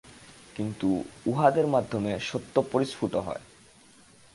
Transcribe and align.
কিন্তু 0.55 1.03
উহাদের 1.25 1.67
মাধ্যমে 1.67 2.11
সত্য 2.19 2.55
পরিস্ফুট 2.71 3.13
হয়। 3.15 3.43